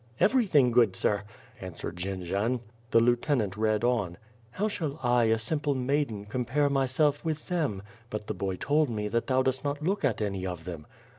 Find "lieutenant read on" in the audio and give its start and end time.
2.99-4.17